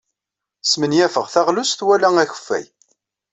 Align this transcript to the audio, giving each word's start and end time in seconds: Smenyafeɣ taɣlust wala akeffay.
Smenyafeɣ 0.71 1.25
taɣlust 1.33 1.79
wala 1.85 2.09
akeffay. 2.23 2.65